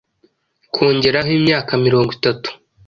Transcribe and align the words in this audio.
kongeraho 0.75 1.29
imyaka 1.37 1.71
mirongo 1.85 2.09
itatu 2.17 2.49